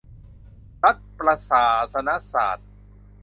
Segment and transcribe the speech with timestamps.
[0.83, 2.69] รัฐประศาสนศาสตร์